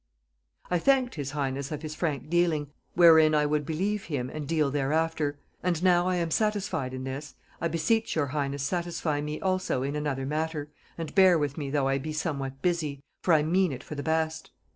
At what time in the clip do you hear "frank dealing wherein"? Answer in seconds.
1.93-3.35